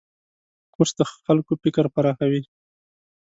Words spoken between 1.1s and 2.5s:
خلکو فکر پراخوي.